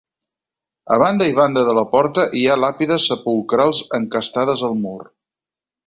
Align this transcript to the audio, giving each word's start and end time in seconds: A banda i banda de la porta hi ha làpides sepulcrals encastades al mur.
A 0.95 0.97
banda 1.03 1.27
i 1.31 1.35
banda 1.41 1.63
de 1.67 1.75
la 1.79 1.83
porta 1.93 2.25
hi 2.39 2.43
ha 2.47 2.57
làpides 2.63 3.07
sepulcrals 3.13 3.87
encastades 4.03 4.69
al 4.71 4.79
mur. 4.85 4.99